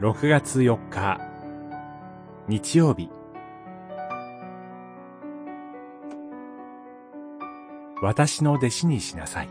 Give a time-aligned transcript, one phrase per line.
[0.00, 1.20] 6月4日
[2.48, 3.10] 日曜日。
[8.00, 9.50] 私の弟子にしなさい。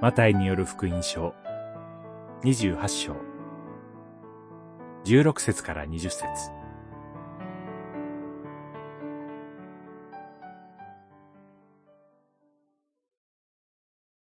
[0.00, 1.34] マタイによる福音書
[2.44, 3.14] 28章。
[5.04, 6.57] 16節から20節。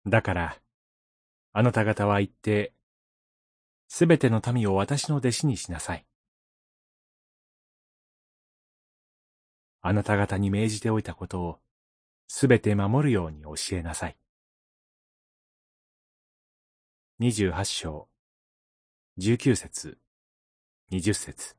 [0.09, 0.57] だから、
[1.53, 2.73] あなた方は言って、
[3.87, 6.05] すべての民を私の弟子にしなさい。
[9.81, 11.59] あなた方に命じておいたことを
[12.27, 14.17] すべて守るように教えなさい。
[17.17, 18.07] 二十八章、
[19.17, 19.97] 十九節、
[20.89, 21.55] 二十節。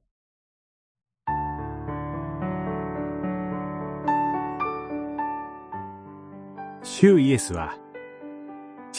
[6.83, 7.90] 主イエスは、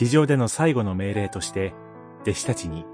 [0.01, 1.75] 地上での最後の命令として、
[2.23, 2.85] 弟子たちに、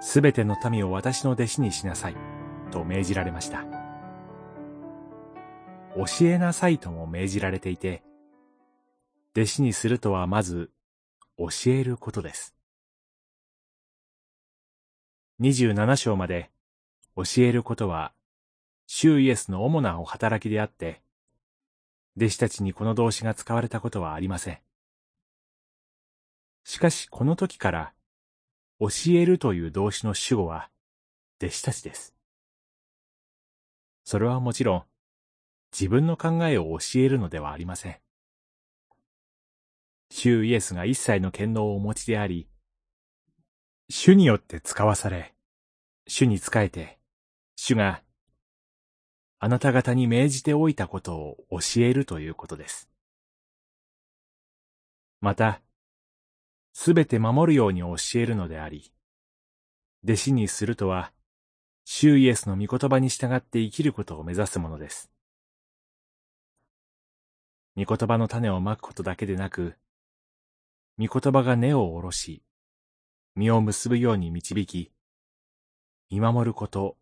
[0.00, 2.16] すべての民を私の弟子にしなさい、
[2.70, 3.64] と命じられました。
[5.96, 8.04] 教えなさいとも命じられていて、
[9.36, 10.70] 弟子にするとはまず、
[11.38, 12.54] 教えることです。
[15.40, 16.52] 27章まで、
[17.16, 18.12] 教えることは、
[18.86, 21.02] 主イエスの主なお働きであって、
[22.16, 24.65] 弟子たちにこの動詞が使われたことはありません。
[26.68, 27.92] しかしこの時から、
[28.80, 30.68] 教えるという動詞の主語は、
[31.40, 32.12] 弟子たちです。
[34.02, 34.84] それはもちろん、
[35.70, 38.00] 自分の考えを教えるのではありません。
[40.10, 42.48] 主イエスが一切の権能をお持ちであり、
[43.88, 45.36] 主によって使わされ、
[46.08, 46.98] 主に仕えて、
[47.54, 48.02] 主が
[49.38, 52.90] あなた方に命じておいたことを教えるということです。
[55.20, 55.60] また、
[56.78, 58.92] すべて守るように教えるのであり、
[60.04, 61.10] 弟子にするとは、
[61.86, 65.10] 主イエスの御言葉に従って生きることを目指すものです。
[67.78, 69.74] 御言葉の種をまくことだけでなく、
[70.98, 72.42] 御言葉が根を下ろし、
[73.36, 74.92] 実を結ぶように導き、
[76.10, 76.98] 見守ること、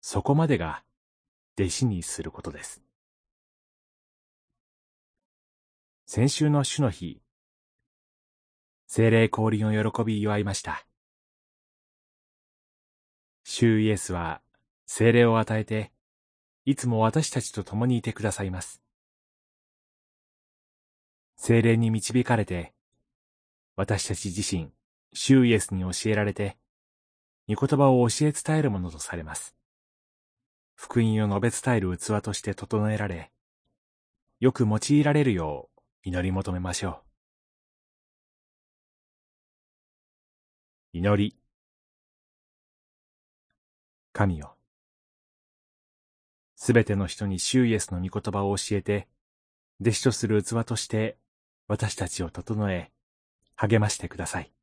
[0.00, 0.84] そこまでが
[1.58, 2.80] 弟子にすることです。
[6.06, 7.25] 先週の主の日、
[8.96, 10.86] 精霊降臨を喜び祝いました。
[13.44, 14.40] 主イエスは
[14.86, 15.92] 精霊を与えて、
[16.64, 18.80] いつも私たちと共にいてくださいます。
[21.36, 22.72] 精霊に導かれて、
[23.76, 24.70] 私たち自身、
[25.12, 26.56] 主イエスに教えられて、
[27.50, 29.54] 御言葉を教え伝えるものとされます。
[30.74, 33.30] 福音を述べ伝える器として整えられ、
[34.40, 37.05] よく用いられるよう祈り求めましょう。
[40.96, 41.36] 祈り。
[44.14, 44.56] 神よ。
[46.54, 49.06] すべての人にシュイエスの御言葉を教えて、
[49.78, 51.18] 弟子とする器として
[51.68, 52.92] 私たちを整え、
[53.56, 54.55] 励ましてください。